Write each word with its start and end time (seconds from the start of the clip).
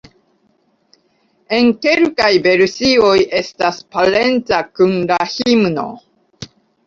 En 1.57 1.67
kelkaj 1.85 2.29
versioj 2.47 3.11
estas 3.41 3.83
parenca 3.97 4.61
kun 4.79 4.97
la 5.11 5.19
himno. 5.37 5.85